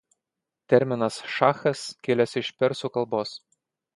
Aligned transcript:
Terminas 0.71 1.19
„šachas“ 1.33 1.83
kilęs 2.09 2.35
iš 2.43 2.51
persų 2.63 2.93
kalbos. 2.97 3.37